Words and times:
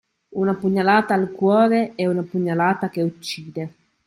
Una 0.29 0.55
pugnalata 0.55 1.13
al 1.13 1.29
cuore 1.29 1.91
è 1.93 2.07
una 2.07 2.23
pugnalata 2.23 2.89
che 2.89 3.03
uccide. 3.03 3.73